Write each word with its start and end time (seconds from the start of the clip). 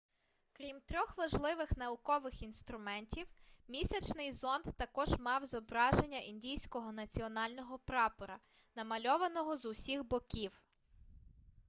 крім 0.53 0.79
трьох 0.85 1.17
важливих 1.17 1.77
наукових 1.77 2.41
інструментів 2.43 3.27
місячний 3.67 4.31
зонд 4.31 4.63
також 4.77 5.17
мав 5.19 5.45
зображення 5.45 6.19
індійського 6.19 6.91
національного 6.91 7.79
прапора 7.79 8.39
намальованого 8.75 9.57
з 9.57 9.65
усіх 9.65 10.03
боків 10.07 10.61